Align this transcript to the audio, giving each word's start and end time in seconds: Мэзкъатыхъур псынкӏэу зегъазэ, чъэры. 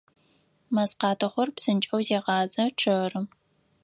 Мэзкъатыхъур 0.73 1.49
псынкӏэу 1.55 2.01
зегъазэ, 2.07 2.63
чъэры. 2.79 3.21